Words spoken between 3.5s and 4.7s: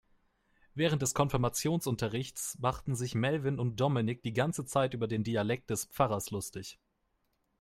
und Dominik die ganze